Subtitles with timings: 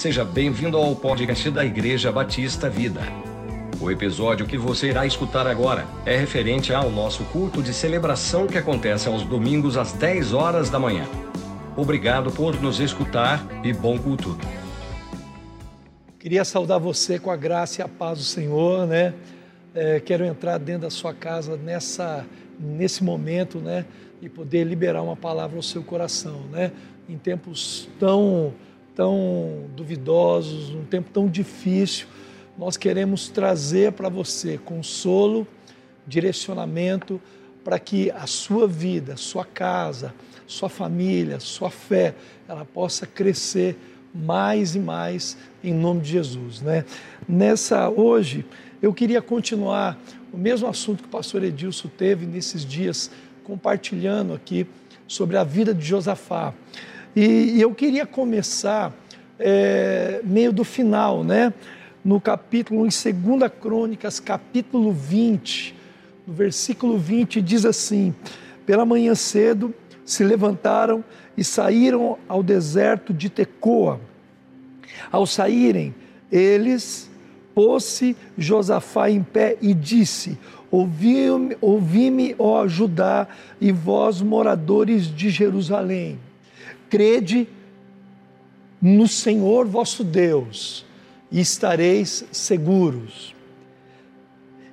[0.00, 3.02] Seja bem-vindo ao podcast da Igreja Batista Vida.
[3.78, 8.56] O episódio que você irá escutar agora é referente ao nosso culto de celebração que
[8.56, 11.04] acontece aos domingos às 10 horas da manhã.
[11.76, 14.38] Obrigado por nos escutar e bom culto.
[16.18, 19.12] Queria saudar você com a graça e a paz do Senhor, né?
[19.74, 22.24] É, quero entrar dentro da sua casa nessa,
[22.58, 23.84] nesse momento, né?
[24.22, 26.72] E poder liberar uma palavra ao seu coração, né?
[27.06, 28.54] Em tempos tão
[28.94, 32.06] tão duvidosos, um tempo tão difícil,
[32.58, 35.46] nós queremos trazer para você consolo,
[36.06, 37.20] direcionamento
[37.64, 40.14] para que a sua vida, sua casa,
[40.46, 42.14] sua família, sua fé,
[42.48, 43.76] ela possa crescer
[44.14, 46.84] mais e mais em nome de Jesus, né?
[47.28, 48.44] Nessa hoje,
[48.82, 49.98] eu queria continuar
[50.32, 53.10] o mesmo assunto que o pastor Edilson teve nesses dias
[53.44, 54.66] compartilhando aqui
[55.06, 56.54] sobre a vida de Josafá.
[57.14, 58.92] E, eu queria começar
[59.36, 61.52] é, meio do final, né?
[62.04, 65.74] No capítulo, em 2 Crônicas, capítulo 20,
[66.24, 68.14] no versículo 20, diz assim:
[68.64, 71.04] Pela manhã cedo se levantaram
[71.36, 74.00] e saíram ao deserto de Tecoa.
[75.10, 75.92] Ao saírem,
[76.30, 77.10] eles
[77.52, 80.38] pôs-se Josafá em pé e disse:
[80.70, 83.26] Ouvi-me, ouvi ó Judá,
[83.60, 86.29] e vós, moradores de Jerusalém
[86.90, 87.48] crede
[88.82, 90.84] no Senhor vosso Deus
[91.30, 93.34] e estareis seguros.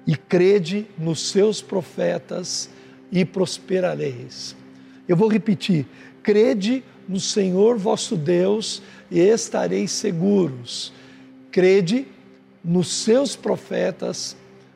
[0.06, 2.70] E crede nos seus profetas
[3.12, 4.56] e prosperareis.
[5.08, 5.86] Eu vou repetir:
[6.24, 10.92] crede no Senhor vosso Deus e estareis seguros.
[11.52, 12.08] Crede
[12.64, 14.36] nos seus profetas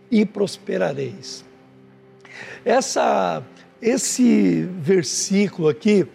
[0.09, 1.43] e prosperareis.
[2.63, 3.43] Essa,
[3.81, 6.07] esse versículo aqui,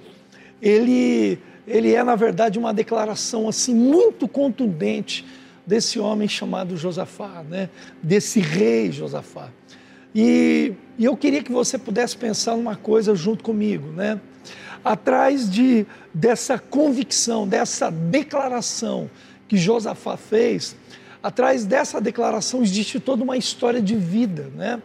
[0.60, 5.24] ele, ele é, na verdade, uma declaração assim muito contundente
[5.66, 7.68] desse homem chamado Josafá, né?
[8.02, 9.50] desse rei Josafá.
[10.14, 14.18] E, e, eu queria que você pudesse pensar numa coisa junto comigo, né?
[14.82, 15.84] Atrás de,
[16.14, 19.10] dessa convicção, dessa declaração
[19.46, 20.74] que Josafá fez,
[21.22, 24.80] atrás dessa declaração existe toda uma história de vida, né?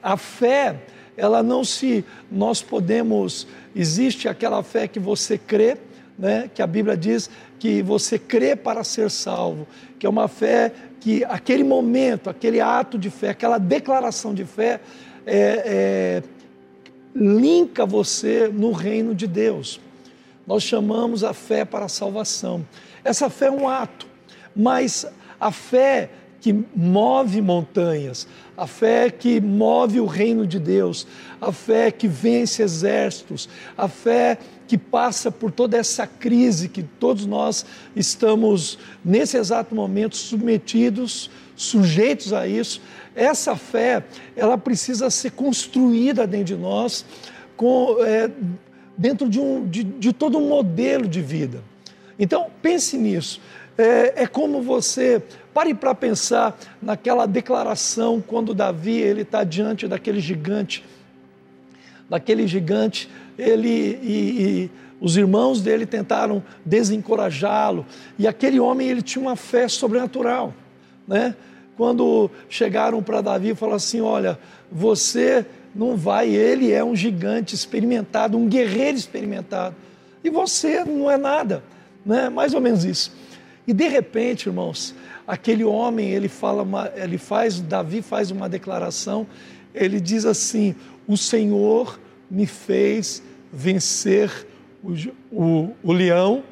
[0.00, 0.76] A fé,
[1.20, 2.04] ela não se.
[2.30, 3.46] Nós podemos.
[3.76, 5.76] Existe aquela fé que você crê,
[6.18, 10.72] né, que a Bíblia diz que você crê para ser salvo, que é uma fé
[10.98, 14.80] que aquele momento, aquele ato de fé, aquela declaração de fé,
[15.26, 16.22] é, é,
[17.14, 19.80] linka você no reino de Deus.
[20.46, 22.66] Nós chamamos a fé para a salvação.
[23.04, 24.06] Essa fé é um ato,
[24.54, 25.06] mas
[25.38, 31.06] a fé que move montanhas, a fé que move o reino de Deus,
[31.40, 37.26] a fé que vence exércitos, a fé que passa por toda essa crise que todos
[37.26, 42.80] nós estamos, nesse exato momento, submetidos, sujeitos a isso.
[43.14, 47.04] Essa fé, ela precisa ser construída dentro de nós,
[47.56, 48.30] com, é,
[48.96, 51.62] dentro de, um, de, de todo um modelo de vida.
[52.18, 53.40] Então, pense nisso.
[53.80, 60.20] É, é como você Pare para pensar naquela declaração quando Davi ele está diante daquele
[60.20, 60.84] gigante,
[62.08, 64.70] daquele gigante, ele e, e
[65.00, 67.84] os irmãos dele tentaram desencorajá-lo
[68.16, 70.54] e aquele homem ele tinha uma fé sobrenatural,
[71.06, 71.34] né?
[71.76, 74.38] Quando chegaram para Davi e falaram assim, olha,
[74.70, 79.74] você não vai, ele é um gigante experimentado, um guerreiro experimentado,
[80.22, 81.64] e você não é nada,
[82.06, 82.28] né?
[82.28, 83.10] Mais ou menos isso.
[83.70, 89.28] E de repente, irmãos, aquele homem, ele fala, uma, ele faz, Davi faz uma declaração,
[89.72, 90.74] ele diz assim:
[91.06, 93.22] o Senhor me fez
[93.52, 94.44] vencer
[94.82, 94.92] o,
[95.30, 96.42] o, o leão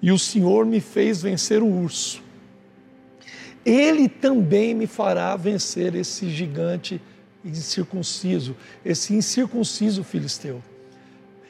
[0.00, 2.22] e o Senhor me fez vencer o urso.
[3.62, 6.98] Ele também me fará vencer esse gigante
[7.44, 10.62] incircunciso, esse incircunciso filisteu.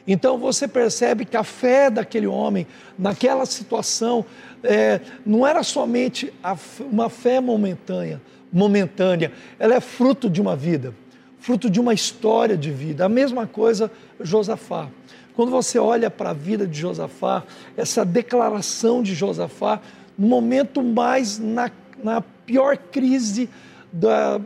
[0.07, 2.67] Então você percebe que a fé daquele homem,
[2.99, 4.25] naquela situação,
[4.63, 8.21] é, não era somente a, uma fé momentânea,
[8.53, 10.95] momentânea, ela é fruto de uma vida,
[11.39, 13.05] fruto de uma história de vida.
[13.05, 13.91] A mesma coisa
[14.21, 14.89] Josafá.
[15.35, 17.43] Quando você olha para a vida de Josafá,
[17.77, 19.81] essa declaração de Josafá,
[20.17, 21.71] no momento mais, na,
[22.03, 23.49] na pior crise
[23.93, 24.41] da,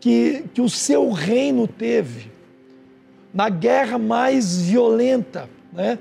[0.00, 2.31] que, que o seu reino teve,
[3.32, 5.98] na guerra mais violenta, né?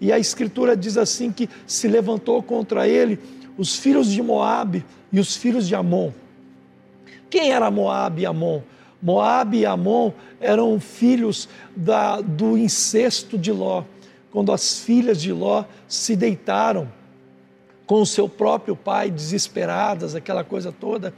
[0.00, 3.18] E a escritura diz assim que se levantou contra ele
[3.58, 6.10] os filhos de Moabe e os filhos de Amon.
[7.28, 8.62] Quem era Moabe e Amon?
[9.02, 13.84] Moabe e Amon eram filhos da, do incesto de Ló,
[14.30, 16.88] quando as filhas de Ló se deitaram
[17.86, 21.12] com o seu próprio pai, desesperadas, aquela coisa toda,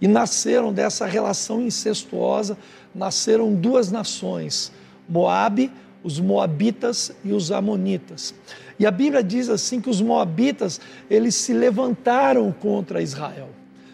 [0.00, 2.56] e nasceram dessa relação incestuosa,
[2.94, 4.70] nasceram duas nações,
[5.08, 5.70] Moabe,
[6.02, 8.34] os moabitas e os amonitas.
[8.78, 13.48] E a Bíblia diz assim que os moabitas, eles se levantaram contra Israel.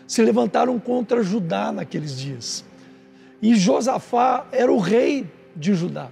[0.07, 2.65] Se levantaram contra Judá naqueles dias.
[3.41, 5.27] E Josafá era o rei
[5.57, 6.11] de Judá.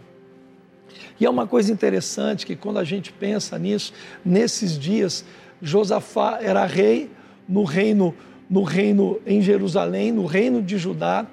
[1.20, 3.92] E é uma coisa interessante que quando a gente pensa nisso,
[4.24, 5.24] nesses dias,
[5.60, 7.10] Josafá era rei
[7.48, 8.14] no reino,
[8.48, 11.26] no reino em Jerusalém, no reino de Judá,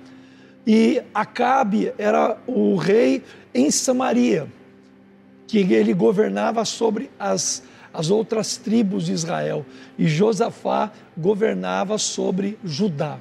[0.67, 4.47] e Acabe era o rei em Samaria,
[5.47, 7.63] que ele governava sobre as,
[7.93, 9.65] as outras tribos de Israel,
[9.97, 13.17] e Josafá governava sobre Judá.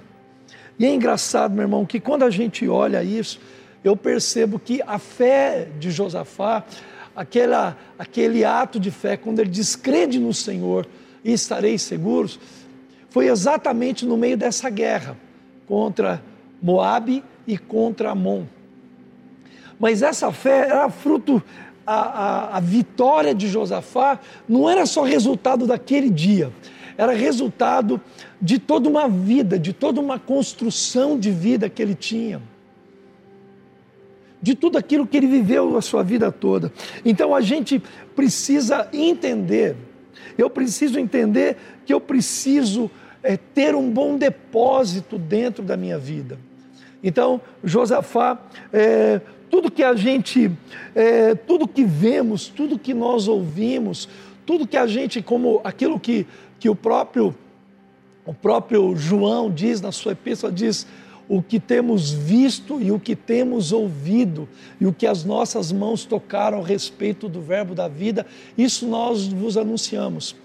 [0.78, 3.40] E é engraçado, meu irmão, que quando a gente olha isso,
[3.82, 6.64] eu percebo que a fé de Josafá,
[7.16, 10.86] aquela, aquele ato de fé, quando ele diz crede no Senhor
[11.25, 12.38] e estareis seguros,
[13.10, 15.16] foi exatamente no meio dessa guerra
[15.66, 16.22] contra
[16.62, 18.44] Moabe e contra Amon.
[19.78, 21.42] Mas essa fé era fruto,
[21.86, 26.52] a, a, a vitória de Josafá não era só resultado daquele dia,
[26.96, 28.00] era resultado
[28.40, 32.40] de toda uma vida, de toda uma construção de vida que ele tinha
[34.40, 36.72] de tudo aquilo que ele viveu a sua vida toda.
[37.04, 37.82] Então a gente
[38.14, 39.76] precisa entender,
[40.36, 42.90] eu preciso entender que eu preciso
[43.22, 46.38] é, ter um bom depósito dentro da minha vida.
[47.02, 48.38] Então, Josafá,
[48.72, 49.20] é,
[49.50, 50.50] tudo que a gente,
[50.95, 54.09] é, tudo que vemos, tudo que nós ouvimos,
[54.47, 56.27] tudo que a gente, como aquilo que,
[56.59, 57.35] que o próprio
[58.29, 60.87] o próprio João diz na sua epístola, diz
[61.27, 64.47] o que temos visto e o que temos ouvido,
[64.79, 69.27] e o que as nossas mãos tocaram a respeito do Verbo da vida, isso nós
[69.27, 70.37] vos anunciamos.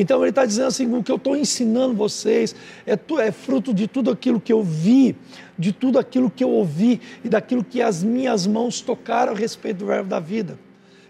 [0.00, 2.56] Então ele está dizendo assim: o que eu estou ensinando vocês
[2.86, 5.14] é, é fruto de tudo aquilo que eu vi,
[5.58, 9.78] de tudo aquilo que eu ouvi e daquilo que as minhas mãos tocaram a respeito
[9.78, 10.58] do Verbo da vida.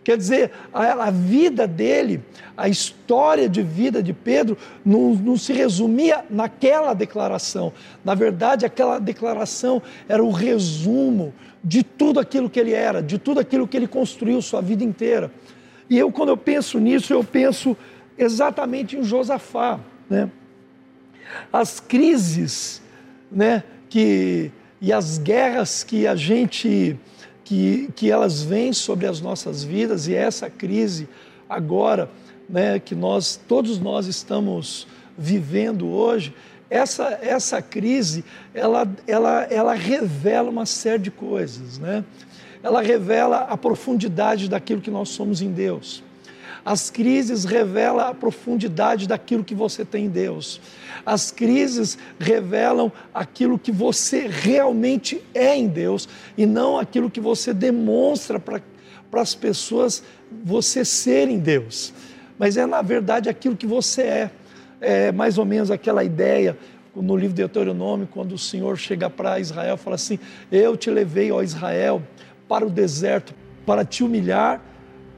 [0.02, 2.20] Quer dizer, a, a, vida dele,
[2.56, 7.72] a história de vida de Pedro, não, não, se resumia naquela declaração.
[8.04, 11.32] Na verdade, aquela declaração era o resumo
[11.62, 15.31] de tudo aquilo que ele era, de tudo aquilo que ele construiu sua vida inteira.
[15.90, 17.76] E eu, quando eu penso nisso, eu penso
[18.20, 19.81] exatamente em Josafá.
[20.08, 20.31] Né?
[21.52, 22.82] As crises
[23.31, 24.50] né, que,
[24.81, 26.99] e as guerras que a gente
[27.44, 31.08] que, que elas vêm sobre as nossas vidas e essa crise
[31.49, 32.08] agora,
[32.49, 34.87] né, que nós todos nós estamos
[35.19, 36.32] vivendo hoje,
[36.69, 38.25] essa, essa crise
[38.55, 42.05] ela, ela, ela revela uma série de coisas, né?
[42.62, 46.05] Ela revela a profundidade daquilo que nós somos em Deus.
[46.64, 50.60] As crises revelam a profundidade daquilo que você tem em Deus.
[51.04, 57.54] As crises revelam aquilo que você realmente é em Deus e não aquilo que você
[57.54, 58.60] demonstra para
[59.20, 60.02] as pessoas
[60.44, 61.92] você ser em Deus.
[62.38, 64.30] Mas é, na verdade, aquilo que você é.
[64.82, 66.56] É mais ou menos aquela ideia
[66.96, 70.18] no livro de Deuteronômio, quando o Senhor chega para Israel fala assim:
[70.50, 72.02] Eu te levei, ó Israel,
[72.48, 73.34] para o deserto
[73.66, 74.61] para te humilhar,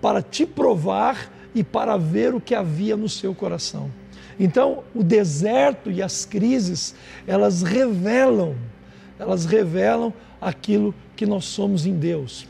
[0.02, 3.88] para te provar e para ver o que havia no seu coração.
[4.38, 6.94] Então, o deserto e as crises,
[7.26, 8.56] elas revelam,
[9.18, 12.48] elas revelam aquilo que nós somos em Deus.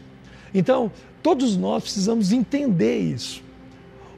[0.54, 0.90] Então,
[1.22, 3.42] todos nós precisamos entender isso.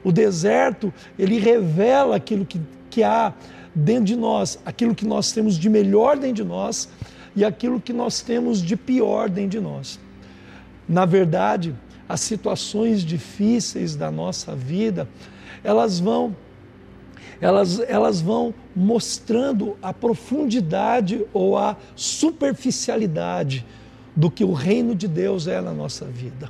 [0.03, 3.33] O deserto, ele revela aquilo que, que há
[3.73, 6.87] dentro de nós, aquilo que nós temos de melhor dentro de nós
[7.35, 9.99] e aquilo que nós temos de pior dentro de nós.
[10.87, 11.75] Na verdade,
[12.07, 15.07] as situações difíceis da nossa vida,
[15.63, 16.35] elas vão
[17.41, 23.65] elas, elas vão mostrando a profundidade ou a superficialidade
[24.15, 26.49] do que o reino de Deus é na nossa vida.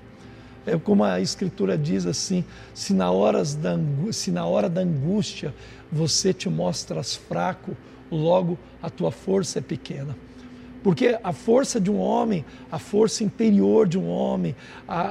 [0.65, 2.43] É como a Escritura diz assim:
[2.73, 3.77] se na, horas da,
[4.11, 5.53] se na hora da angústia
[5.91, 7.75] você te mostras fraco,
[8.11, 10.15] logo a tua força é pequena.
[10.85, 14.55] Porque a força de um homem, a força interior de um homem,
[14.87, 15.01] a,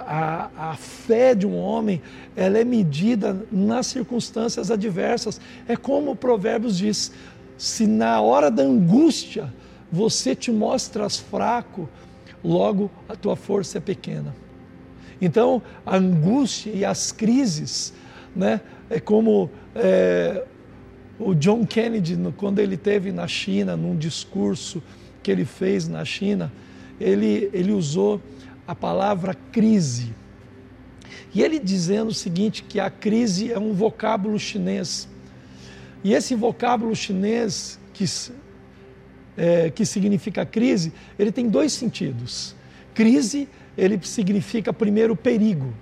[0.55, 2.01] a, a fé de um homem,
[2.37, 5.41] ela é medida nas circunstâncias adversas.
[5.67, 7.11] É como o Provérbios diz:
[7.59, 9.53] se na hora da angústia
[9.91, 11.89] você te mostras fraco,
[12.45, 14.33] logo a tua força é pequena.
[15.21, 17.93] Então, a angústia e as crises,
[18.37, 20.45] né, é como é,
[21.19, 24.81] o John Kennedy, quando ele teve na China, num discurso,
[25.25, 26.53] que ele fez na China,
[27.01, 28.21] ele, ele usou
[28.69, 30.15] a palavra crise.
[31.35, 35.09] E ele dizendo o seguinte, que a crise é um vocábulo chinês.
[36.05, 38.05] E esse vocábulo chinês que,
[39.37, 42.55] é, que significa crise, ele tem dois sentidos.
[42.93, 45.73] Crise, ele significa primeiro perigo.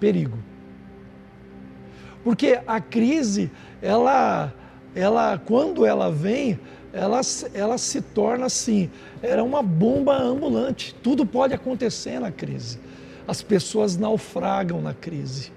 [0.00, 0.38] Perigo.
[2.24, 4.52] Porque a crise, ela,
[4.94, 6.58] ela quando ela vem,
[6.92, 7.20] ela,
[7.54, 8.90] ela se torna assim,
[9.22, 10.94] era uma bomba ambulante.
[11.02, 12.78] Tudo pode acontecer na crise.
[13.26, 15.52] As pessoas naufragam na crise.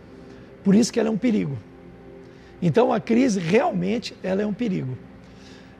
[0.64, 1.58] Por isso que ela é um perigo.
[2.62, 4.98] Então a crise realmente ela é um perigo.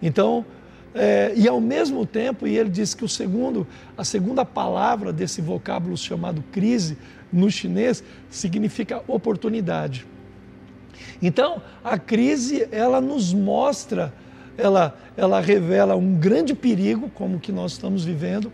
[0.02, 0.46] Então,
[0.94, 3.66] é, e ao mesmo tempo, e ele diz que o segundo,
[3.98, 6.98] a segunda palavra desse vocábulo chamado crise
[7.32, 10.06] no chinês significa oportunidade.
[11.22, 14.14] Então, a crise ela nos mostra,
[14.58, 18.52] ela, ela revela um grande perigo como que nós estamos vivendo,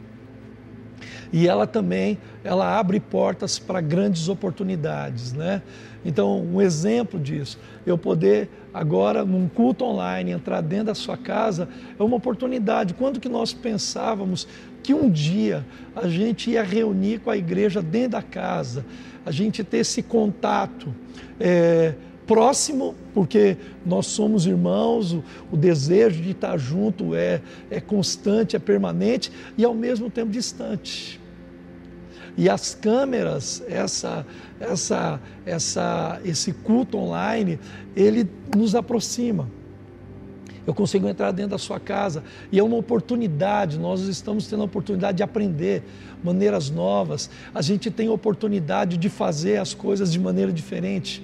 [1.32, 5.62] e ela também ela abre portas para grandes oportunidades, né?
[6.04, 11.68] Então, um exemplo disso, eu poder agora num culto online entrar dentro da sua casa
[12.00, 12.94] é uma oportunidade.
[12.94, 14.48] Quando que nós pensávamos
[14.82, 15.66] que um dia
[15.96, 18.86] a gente ia reunir com a igreja dentro da casa,
[19.26, 20.96] a gente ter esse contato
[21.40, 21.94] é,
[22.30, 28.60] próximo, porque nós somos irmãos, o, o, desejo de estar junto é, é constante, é
[28.60, 31.20] permanente e ao mesmo tempo distante.
[32.38, 34.28] E as câmeras, essa,
[34.60, 37.60] essa, essa, esse culto online,
[37.96, 39.50] ele nos aproxima.
[40.68, 43.80] Eu consigo entrar dentro da sua casa e é uma oportunidade.
[43.80, 45.82] Nós estamos tendo a oportunidade de aprender
[46.24, 47.28] maneiras novas.
[47.56, 51.24] A gente tem a oportunidade de fazer as coisas de maneira diferente.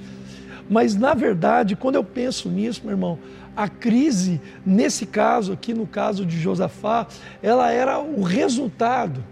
[0.70, 3.20] Mas na verdade, quando eu penso nisso, meu irmão,
[3.56, 7.08] a crise, nesse caso aqui, no caso de Josafá,
[7.42, 9.24] ela era o resultado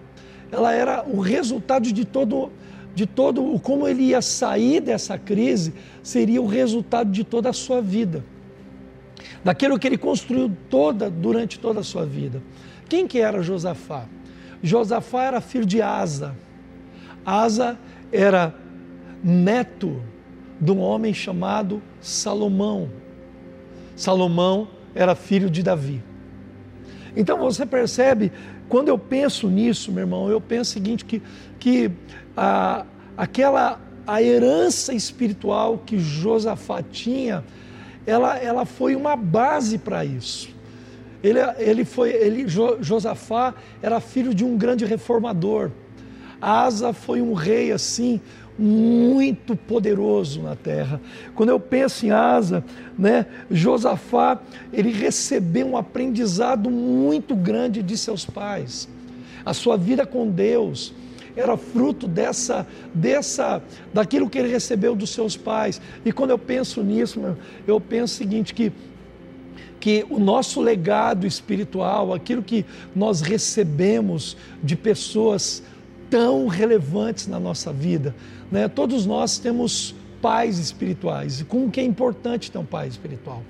[0.53, 2.51] ela era o resultado de todo
[2.93, 5.73] de todo como ele ia sair dessa crise,
[6.03, 8.23] seria o resultado de toda a sua vida.
[9.43, 12.39] Daquilo que ele construiu toda durante toda a sua vida.
[12.87, 14.05] Quem que era Josafá?
[14.61, 16.35] Josafá era filho de Asa.
[17.25, 17.79] Asa
[18.11, 18.53] era
[19.23, 19.99] neto
[20.59, 22.89] de um homem chamado Salomão.
[23.95, 26.03] Salomão era filho de Davi.
[27.15, 28.31] Então você percebe
[28.67, 31.21] quando eu penso nisso, meu irmão, eu penso o seguinte, que,
[31.59, 31.91] que
[32.35, 37.43] a, aquela a herança espiritual que Josafá tinha,
[38.05, 40.49] ela, ela foi uma base para isso.
[41.23, 45.71] Ele, ele foi, ele, Josafá era filho de um grande reformador.
[46.41, 48.19] Asa foi um rei assim,
[48.57, 51.01] muito poderoso na terra.
[51.35, 52.63] Quando eu penso em Asa,
[52.97, 54.39] né, Josafá,
[54.71, 58.87] ele recebeu um aprendizado muito grande de seus pais.
[59.45, 60.93] A sua vida com Deus
[61.35, 63.61] era fruto dessa, dessa,
[63.93, 65.81] daquilo que ele recebeu dos seus pais.
[66.05, 67.19] E quando eu penso nisso,
[67.65, 68.71] eu penso o seguinte que
[69.83, 75.61] que o nosso legado espiritual, aquilo que nós recebemos de pessoas
[76.13, 78.13] tão relevantes na nossa vida.
[78.51, 78.67] Né?
[78.67, 83.41] Todos nós temos pais espirituais, e como que é importante ter um pai espiritual.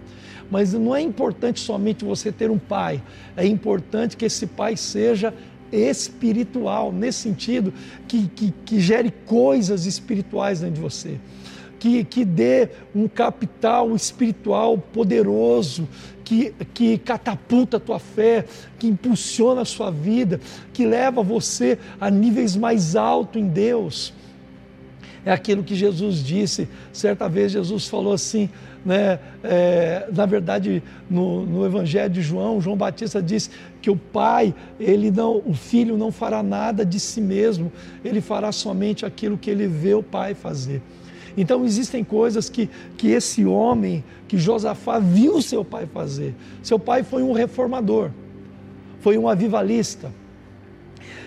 [0.50, 3.04] Mas não é importante somente você ter um pai,
[3.36, 5.34] é importante que esse pai seja
[5.74, 7.74] espiritual, nesse sentido,
[8.08, 11.20] que, que, que gere coisas espirituais dentro de você
[11.84, 15.86] que, que dê um capital espiritual poderoso,
[16.24, 18.46] que, que catapulta a tua fé,
[18.80, 20.40] que impulsiona a sua vida,
[20.72, 24.14] que leva você a níveis mais altos em Deus.
[25.26, 26.68] É aquilo que Jesus disse.
[26.92, 28.50] Certa vez Jesus falou assim,
[28.86, 29.20] né?
[29.44, 33.50] É, na verdade, no, no, Evangelho de João, João Batista disse
[33.82, 37.72] que o pai, ele não, o filho não fará nada de si mesmo,
[38.04, 40.82] ele fará somente aquilo que ele vê o pai fazer.
[41.36, 46.36] Então existem coisas que, que esse homem, que Josafá viu seu pai fazer.
[46.62, 48.12] Seu pai foi um reformador,
[49.00, 50.12] foi um avivalista.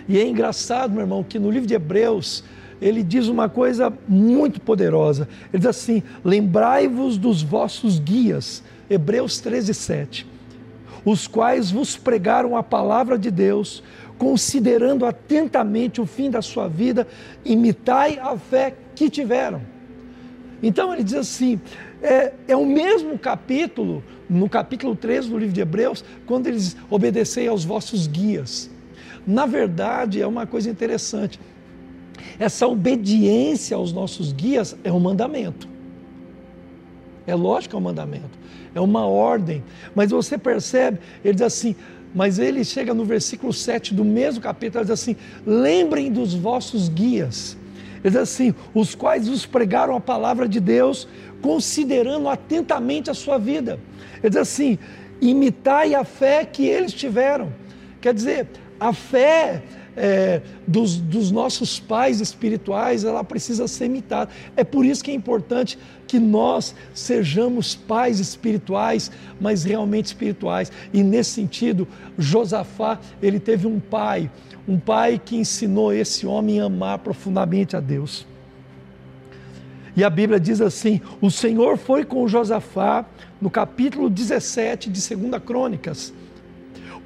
[0.08, 2.44] E é engraçado, meu irmão, que no livro de Hebreus,
[2.80, 5.28] ele diz uma coisa muito poderosa.
[5.52, 10.26] Ele diz assim: lembrai-vos dos vossos guias, Hebreus 13, 7,
[11.04, 13.82] os quais vos pregaram a palavra de Deus,
[14.18, 17.06] considerando atentamente o fim da sua vida,
[17.44, 19.75] imitai a fé que tiveram.
[20.62, 21.60] Então ele diz assim:
[22.02, 27.48] é, é, o mesmo capítulo, no capítulo 13 do livro de Hebreus, quando eles obedecem
[27.48, 28.70] aos vossos guias.
[29.26, 31.40] Na verdade, é uma coisa interessante.
[32.38, 35.68] Essa obediência aos nossos guias é um mandamento.
[37.26, 38.38] É lógico que é um mandamento,
[38.74, 39.64] é uma ordem.
[39.94, 41.74] Mas você percebe, ele diz assim,
[42.14, 46.88] mas ele chega no versículo 7 do mesmo capítulo, ele diz assim: lembrem dos vossos
[46.88, 47.56] guias
[48.02, 51.08] Ele diz assim: os quais vos pregaram a palavra de Deus,
[51.40, 53.78] considerando atentamente a sua vida.
[54.22, 54.78] Ele diz assim:
[55.20, 57.52] imitai a fé que eles tiveram.
[58.00, 58.46] Quer dizer,
[58.78, 59.62] a fé
[59.96, 64.30] é, dos, dos, nossos pais espirituais, ela precisa ser imitada.
[64.54, 69.10] É por isso que é importante que nós sejamos pais espirituais,
[69.40, 70.70] mas realmente espirituais.
[70.92, 71.88] E nesse sentido,
[72.18, 74.30] Josafá, ele teve um pai,
[74.66, 78.26] um pai que ensinou esse homem a amar profundamente a Deus.
[79.96, 83.04] E a Bíblia diz assim: o Senhor foi com Josafá,
[83.40, 86.12] no capítulo 17 de 2 Crônicas,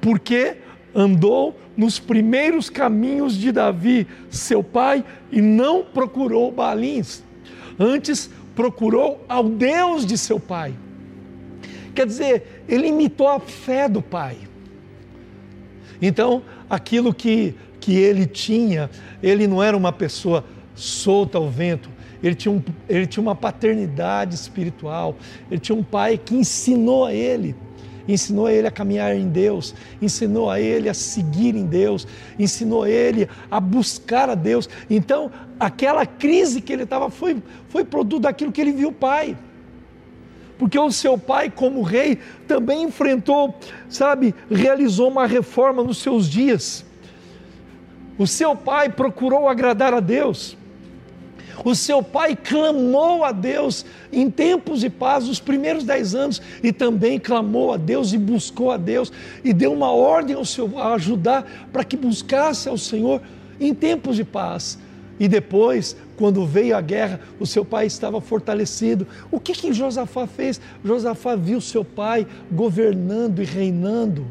[0.01, 0.57] porque
[0.93, 7.23] andou nos primeiros caminhos de Davi, seu pai, e não procurou Baalins.
[7.79, 10.73] Antes procurou ao Deus de seu pai.
[11.95, 14.37] Quer dizer, ele imitou a fé do pai.
[16.01, 18.89] Então, aquilo que, que ele tinha,
[19.21, 20.43] ele não era uma pessoa
[20.75, 21.89] solta ao vento,
[22.23, 25.15] ele tinha, um, ele tinha uma paternidade espiritual,
[25.49, 27.55] ele tinha um pai que ensinou a ele
[28.07, 32.85] ensinou a ele a caminhar em Deus, ensinou a ele a seguir em Deus, ensinou
[32.85, 34.69] ele a buscar a Deus.
[34.89, 39.37] Então, aquela crise que ele estava foi, foi produto daquilo que ele viu o pai.
[40.61, 43.55] Porque o seu pai, como rei, também enfrentou,
[43.89, 46.85] sabe, realizou uma reforma nos seus dias.
[48.15, 50.55] O seu pai procurou agradar a Deus.
[51.65, 56.71] O seu pai clamou a Deus em tempos de paz, os primeiros dez anos, e
[56.71, 59.11] também clamou a Deus e buscou a Deus
[59.43, 63.19] e deu uma ordem ao seu a ajudar para que buscasse ao Senhor
[63.59, 64.77] em tempos de paz.
[65.19, 69.07] E depois, quando veio a guerra, o seu pai estava fortalecido.
[69.31, 70.61] O que que Josafá fez?
[70.85, 74.27] Josafá viu seu pai governando e reinando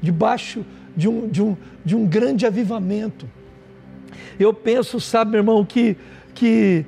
[0.00, 0.64] debaixo
[0.96, 3.28] de um, de um, de um grande avivamento.
[4.38, 5.96] Eu penso, sabe, meu irmão, que
[6.32, 6.86] que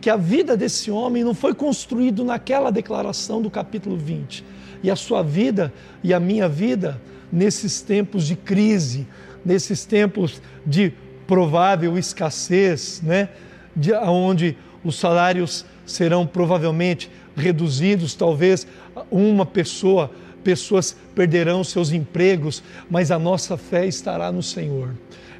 [0.00, 4.44] que a vida desse homem não foi construído naquela declaração do capítulo 20.
[4.82, 5.72] E a sua vida
[6.02, 9.06] e a minha vida nesses tempos de crise,
[9.44, 10.92] nesses tempos de
[11.26, 13.28] provável escassez, né,
[13.74, 18.66] de onde os salários serão provavelmente reduzidos, talvez
[19.10, 20.10] uma pessoa,
[20.42, 24.90] pessoas perderão seus empregos, mas a nossa fé estará no Senhor.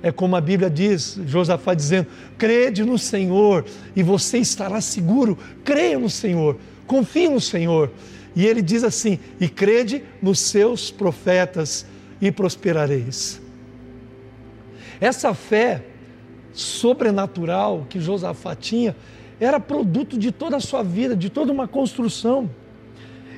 [0.03, 5.39] É como a Bíblia diz, Josafá dizendo: crede no Senhor e você estará seguro.
[5.65, 7.91] Creia no Senhor, confie no Senhor.
[8.35, 11.87] E ele diz assim: e crede nos seus profetas
[12.21, 13.41] e prosperareis.
[15.01, 15.85] Essa fé
[16.53, 18.97] sobrenatural que Josafá tinha
[19.39, 22.51] era produto de toda a sua vida, de toda uma construção.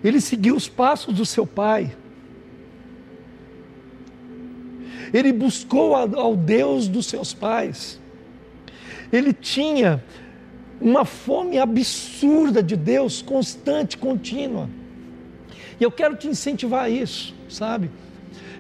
[0.04, 1.92] Ele seguiu os passos do seu pai
[5.12, 8.00] ele buscou ao Deus dos seus pais.
[9.12, 10.02] Ele tinha
[10.80, 14.68] uma fome absurda de Deus, constante, contínua.
[15.80, 17.90] E eu quero te incentivar a isso, sabe?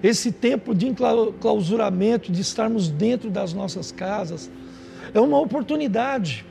[0.02, 4.50] Esse tempo de enclausuramento, de estarmos dentro das nossas casas,
[5.12, 6.44] é uma oportunidade.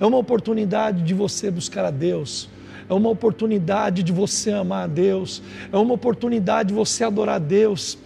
[0.00, 2.48] É uma oportunidade de você buscar a Deus.
[2.88, 5.42] É uma oportunidade de você amar a Deus.
[5.72, 7.98] É uma oportunidade de você adorar a Deus.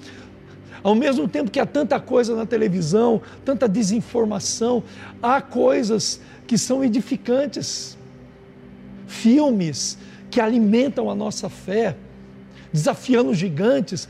[0.82, 4.82] Ao mesmo tempo que há tanta coisa na televisão, tanta desinformação,
[5.22, 7.96] há coisas que são edificantes.
[9.06, 9.98] Filmes
[10.30, 11.94] que alimentam a nossa fé,
[12.72, 14.08] desafiando os gigantes,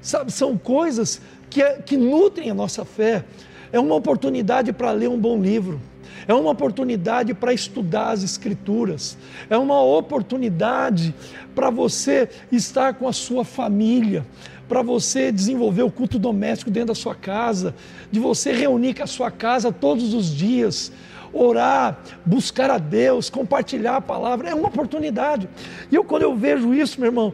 [0.00, 3.24] sabe, são coisas que, que nutrem a nossa fé.
[3.72, 5.80] É uma oportunidade para ler um bom livro.
[6.26, 9.18] É uma oportunidade para estudar as Escrituras,
[9.50, 11.14] é uma oportunidade
[11.54, 14.24] para você estar com a sua família,
[14.68, 17.74] para você desenvolver o culto doméstico dentro da sua casa,
[18.10, 20.92] de você reunir com a sua casa todos os dias,
[21.32, 25.48] orar, buscar a Deus, compartilhar a palavra, é uma oportunidade.
[25.90, 27.32] E eu, quando eu vejo isso, meu irmão,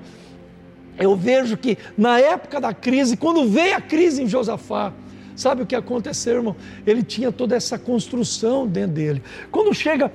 [0.99, 4.93] eu vejo que na época da crise, quando veio a crise em Josafá,
[5.37, 6.57] sabe o que aconteceu, irmão?
[6.87, 9.23] Ele tinha toda essa construção dentro dele.
[9.51, 10.11] Quando chega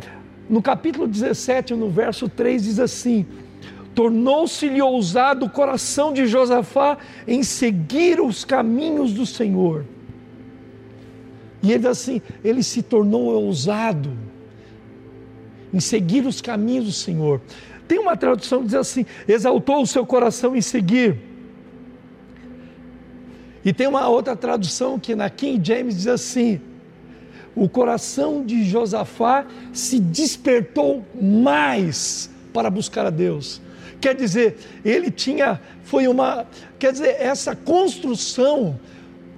[0.49, 3.25] no capítulo 17, no verso 3, diz assim:
[3.93, 9.85] tornou-se-lhe ousado o coração de Josafá em seguir os caminhos do Senhor.
[11.61, 14.11] E ele assim, ele se tornou ousado
[15.73, 17.41] em seguir os caminhos do Senhor.
[17.87, 21.17] Tem uma tradução que diz assim: exaltou o seu coração em seguir.
[23.65, 26.61] E tem uma outra tradução que na King James diz assim:
[27.55, 33.61] o coração de Josafá se despertou mais para buscar a Deus.
[34.01, 36.45] Quer dizer, ele tinha, foi uma,
[36.77, 38.77] quer dizer, essa construção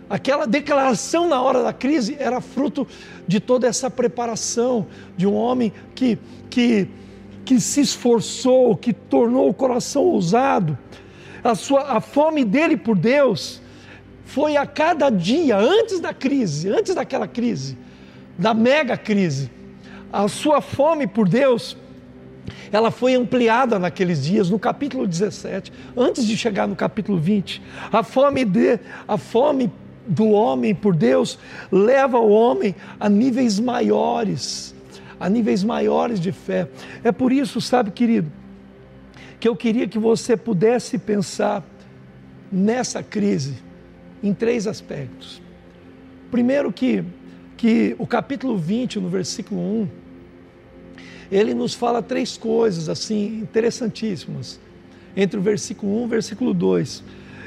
[0.10, 2.88] Aquela declaração na hora da crise era fruto
[3.28, 4.86] de toda essa preparação
[5.18, 6.18] de um homem que,
[6.50, 6.88] que,
[7.46, 10.78] que se esforçou, que tornou o coração ousado.
[11.44, 13.62] A, sua, a fome dele por Deus
[14.26, 17.78] foi a cada dia, antes da crise, antes daquela crise,
[18.38, 19.52] da mega crise.
[20.12, 21.78] A sua fome por Deus
[22.72, 27.62] ela foi ampliada naqueles dias, no capítulo 17, antes de chegar no capítulo 20.
[27.92, 29.72] A fome, de, a fome
[30.08, 31.40] do homem por Deus
[31.72, 34.75] leva o homem a níveis maiores,
[35.26, 36.68] a níveis maiores de fé.
[37.04, 38.32] É por isso, sabe, querido,
[39.40, 41.64] que eu queria que você pudesse pensar
[42.52, 43.56] nessa crise
[44.22, 45.42] em três aspectos.
[46.30, 47.04] Primeiro que
[47.58, 49.88] que o capítulo 20, no versículo 1,
[51.32, 54.60] ele nos fala três coisas assim interessantíssimas.
[55.18, 57.04] Entre o versículo 1 e o versículo 2.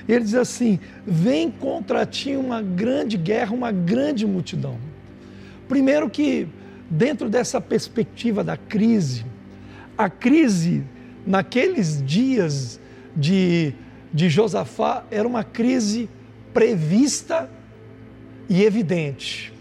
[0.08, 4.78] Ele diz assim: Vem contra ti uma grande guerra, uma grande multidão.
[5.68, 6.48] Primeiro, que
[6.88, 9.24] dentro dessa perspectiva da crise,
[9.96, 10.84] a crise
[11.26, 12.80] naqueles dias
[13.14, 13.74] de,
[14.12, 16.08] de Josafá era uma crise
[16.54, 17.50] prevista
[18.48, 19.52] e evidente.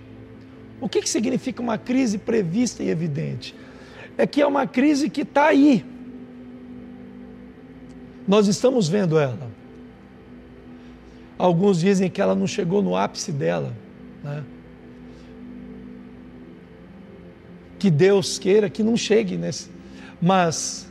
[0.80, 3.56] O que, que significa uma crise prevista e evidente?
[4.18, 5.84] É que é uma crise que está aí.
[8.28, 9.50] Nós estamos vendo ela.
[11.38, 13.74] Alguns dizem que ela não chegou no ápice dela.
[14.24, 14.44] Né?
[17.80, 19.70] Que Deus queira que não chegue nesse.
[20.22, 20.88] Mas,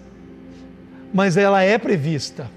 [1.12, 2.50] mas ela é prevista.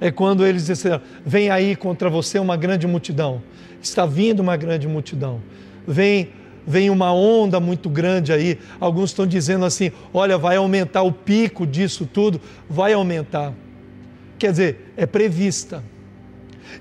[0.00, 3.42] É quando eles dizem: vem aí contra você uma grande multidão.
[3.80, 5.40] Está vindo uma grande multidão.
[5.86, 6.30] Vem
[6.66, 8.58] vem uma onda muito grande aí.
[8.80, 13.54] Alguns estão dizendo assim: olha, vai aumentar o pico disso tudo, vai aumentar.
[14.38, 15.82] Quer dizer, é prevista.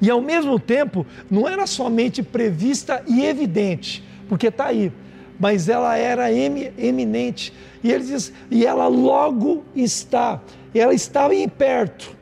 [0.01, 4.91] E ao mesmo tempo, não era somente prevista e evidente, porque está aí,
[5.39, 7.53] mas ela era eminente.
[7.83, 10.41] E ele diz, e ela logo está,
[10.73, 12.15] ela estava em perto.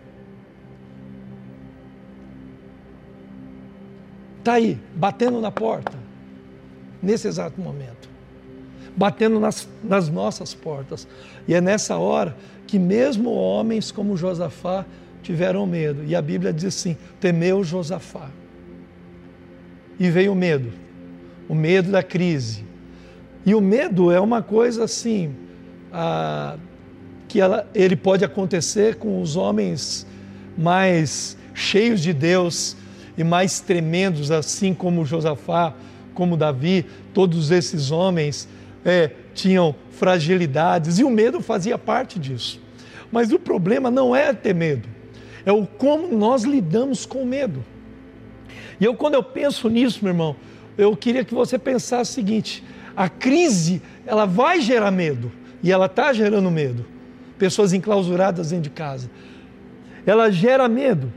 [4.40, 5.94] Está aí, batendo na porta,
[7.02, 8.10] nesse exato momento,
[8.94, 11.08] batendo nas, nas nossas portas.
[11.48, 12.36] E é nessa hora
[12.68, 14.86] que, mesmo homens como Josafá,
[15.22, 16.04] tiveram medo.
[16.04, 18.30] E a Bíblia diz assim: temeu Josafá.
[19.98, 20.74] E veio o medo,
[21.48, 22.66] o medo da crise.
[23.46, 25.36] E o medo é uma coisa assim,
[25.92, 26.58] ah,
[27.28, 30.08] que ela, ele pode acontecer com os homens
[30.58, 32.76] mais cheios de Deus
[33.18, 35.74] e mais tremendos, assim como Josafá,
[36.14, 38.48] como Davi, todos esses homens
[38.86, 42.62] é, tinham fragilidades e o medo fazia parte disso.
[43.12, 44.88] Mas o problema não é ter medo,
[45.46, 47.64] é o como nós lidamos com o medo.
[48.80, 50.36] E eu, quando eu penso nisso, meu irmão,
[50.78, 52.64] eu queria que você pensasse o seguinte:
[52.96, 56.86] a crise, ela vai gerar medo, e ela está gerando medo.
[57.38, 59.10] Pessoas enclausuradas dentro de casa.
[60.06, 61.12] Ela gera medo.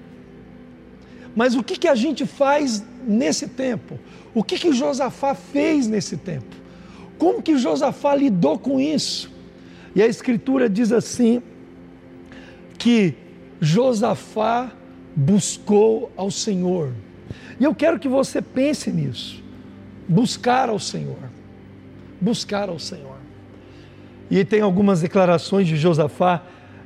[1.34, 3.98] Mas o que, que a gente faz nesse tempo?
[4.34, 6.56] O que, que Josafá fez nesse tempo?
[7.18, 9.30] Como que Josafá lidou com isso?
[9.94, 11.42] E a Escritura diz assim:
[12.78, 13.14] que
[13.60, 14.70] Josafá
[15.14, 16.92] buscou ao Senhor.
[17.58, 19.42] E eu quero que você pense nisso.
[20.08, 21.35] Buscar ao Senhor.
[22.20, 23.16] Buscar ao Senhor.
[24.30, 26.42] E tem algumas declarações de Josafá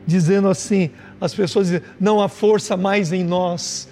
[0.06, 0.90] dizendo assim:
[1.20, 3.88] as pessoas dizem, não há força mais em nós.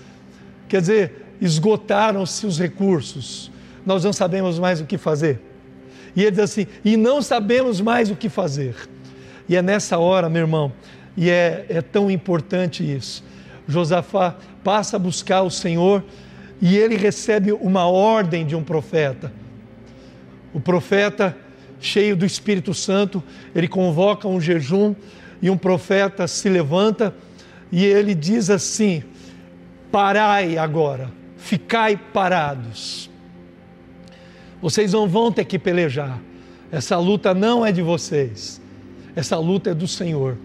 [0.69, 3.51] Quer dizer, esgotaram-se os recursos,
[3.87, 5.41] nós não sabemos mais o que fazer.
[6.15, 8.75] E ele diz assim: e não sabemos mais o que fazer.
[9.49, 10.73] E é nessa hora, meu irmão,
[11.17, 13.25] e é, é tão importante isso.
[13.67, 16.05] Josafá passa a buscar o Senhor
[16.61, 19.33] e ele recebe uma ordem de um profeta.
[20.53, 21.37] O profeta,
[21.81, 23.23] cheio do Espírito Santo,
[23.55, 24.95] ele convoca um jejum
[25.41, 27.15] e um profeta se levanta
[27.71, 29.03] e ele diz assim:
[29.91, 33.11] Parai agora, ficai parados.
[34.61, 36.19] Vocês não vão ter que pelejar.
[36.71, 38.61] Essa luta não é de vocês.
[39.15, 40.37] Essa luta é do Senhor.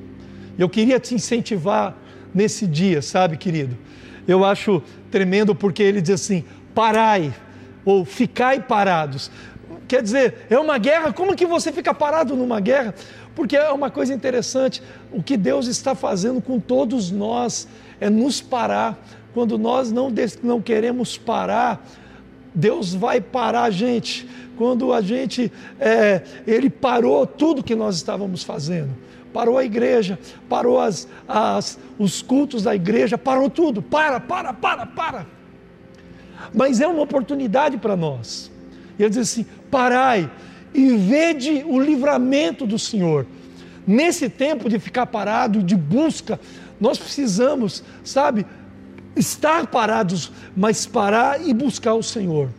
[0.58, 1.96] Eu queria te incentivar
[2.34, 3.78] nesse dia, sabe, querido?
[4.28, 7.34] Eu acho tremendo porque ele diz assim: parai,
[7.84, 9.32] ou ficai parados.
[9.88, 12.94] Quer dizer, é uma guerra, como que você fica parado numa guerra?
[13.36, 17.68] Porque é uma coisa interessante, o que Deus está fazendo com todos nós
[18.00, 18.98] é nos parar
[19.34, 21.86] quando nós não, não queremos parar,
[22.54, 24.30] Deus vai parar a gente.
[24.56, 28.92] Quando a gente, é, Ele parou tudo que nós estávamos fazendo.
[29.34, 33.82] Parou a igreja, parou as, as, os cultos da igreja, parou tudo.
[33.82, 35.26] Para, para, para, para.
[36.54, 38.52] mas é uma oportunidade para nós.
[38.98, 40.30] E ele diz assim: parai
[40.74, 43.26] e vede o livramento do Senhor.
[43.86, 46.40] Nesse tempo de ficar parado, de busca,
[46.80, 48.46] nós precisamos, sabe,
[49.16, 52.50] estar parados, mas parar e buscar o Senhor.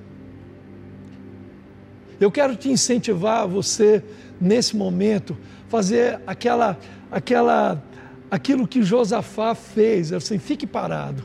[2.20, 4.02] Eu quero te incentivar você
[4.40, 5.36] nesse momento
[5.68, 6.78] fazer aquela
[7.10, 7.82] aquela
[8.30, 11.22] aquilo que Josafá fez, assim, fique parado,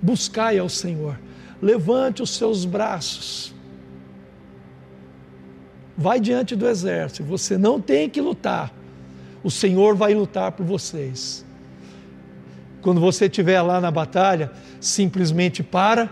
[0.00, 1.18] buscai ao Senhor.
[1.60, 3.54] Levante os seus braços.
[6.00, 8.72] Vai diante do exército, você não tem que lutar.
[9.44, 11.44] O Senhor vai lutar por vocês.
[12.80, 16.10] Quando você estiver lá na batalha, simplesmente para,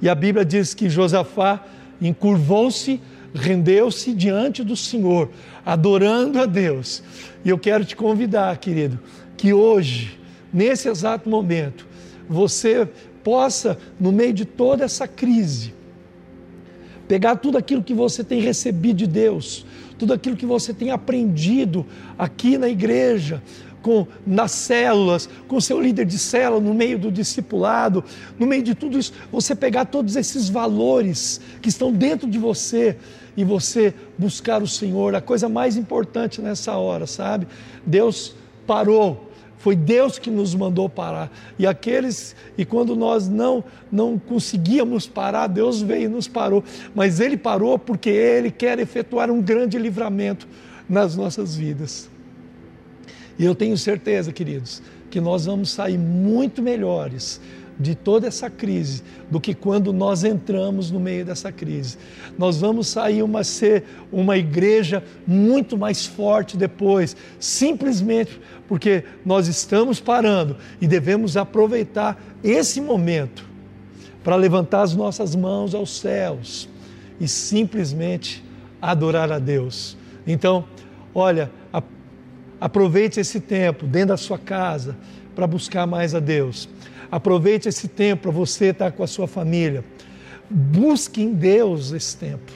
[0.00, 1.62] e a Bíblia diz que Josafá
[2.00, 2.98] encurvou-se,
[3.34, 5.28] rendeu-se diante do Senhor,
[5.66, 7.02] adorando a Deus.
[7.44, 8.98] E eu quero te convidar, querido,
[9.36, 10.18] que hoje,
[10.50, 11.86] nesse exato momento,
[12.26, 12.88] você
[13.22, 15.75] possa, no meio de toda essa crise,
[17.06, 19.64] pegar tudo aquilo que você tem recebido de Deus,
[19.98, 21.86] tudo aquilo que você tem aprendido
[22.18, 23.42] aqui na igreja,
[23.82, 28.02] com, nas células, com seu líder de célula, no meio do discipulado,
[28.38, 32.96] no meio de tudo isso, você pegar todos esses valores que estão dentro de você
[33.36, 37.46] e você buscar o Senhor, a coisa mais importante nessa hora, sabe?
[37.86, 38.34] Deus
[38.66, 39.25] parou
[39.58, 41.30] foi Deus que nos mandou parar.
[41.58, 46.62] E aqueles e quando nós não não conseguíamos parar, Deus veio e nos parou.
[46.94, 50.46] Mas ele parou porque ele quer efetuar um grande livramento
[50.88, 52.08] nas nossas vidas.
[53.38, 57.40] E eu tenho certeza, queridos, que nós vamos sair muito melhores
[57.78, 61.98] de toda essa crise do que quando nós entramos no meio dessa crise.
[62.38, 70.00] Nós vamos sair uma ser uma igreja muito mais forte depois, simplesmente porque nós estamos
[70.00, 73.44] parando e devemos aproveitar esse momento
[74.24, 76.68] para levantar as nossas mãos aos céus
[77.20, 78.44] e simplesmente
[78.80, 79.96] adorar a Deus.
[80.26, 80.64] Então,
[81.14, 81.50] olha,
[82.60, 84.96] Aproveite esse tempo dentro da sua casa
[85.34, 86.68] para buscar mais a Deus.
[87.10, 89.84] Aproveite esse tempo para você estar com a sua família.
[90.48, 92.52] Busque em Deus esse tempo.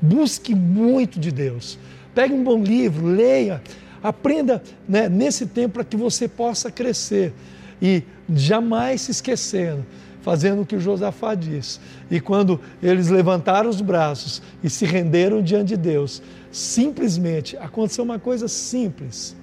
[0.00, 1.78] Busque muito de Deus.
[2.14, 3.62] Pegue um bom livro, leia,
[4.02, 7.32] aprenda né, nesse tempo para que você possa crescer
[7.80, 9.84] e jamais se esquecendo,
[10.22, 11.80] fazendo o que o Josafá disse.
[12.10, 18.18] E quando eles levantaram os braços e se renderam diante de Deus, simplesmente aconteceu uma
[18.18, 19.36] coisa simples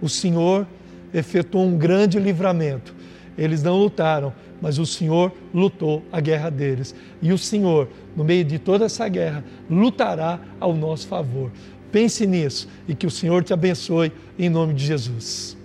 [0.00, 0.66] o Senhor
[1.12, 2.94] efetuou um grande livramento.
[3.38, 6.94] Eles não lutaram, mas o Senhor lutou a guerra deles.
[7.22, 11.50] E o Senhor, no meio de toda essa guerra, lutará ao nosso favor.
[11.92, 15.57] Pense nisso e que o Senhor te abençoe em nome de Jesus.